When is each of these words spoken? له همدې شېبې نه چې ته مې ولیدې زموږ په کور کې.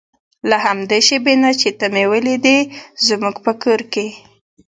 له 0.49 0.57
همدې 0.65 0.99
شېبې 1.07 1.35
نه 1.43 1.51
چې 1.59 1.69
ته 1.79 1.85
مې 1.93 2.03
ولیدې 2.11 2.57
زموږ 3.07 3.35
په 3.45 3.51
کور 3.61 3.81
کې. 3.93 4.07